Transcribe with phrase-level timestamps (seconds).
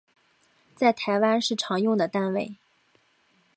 [0.75, 2.57] 在台湾是常用的单位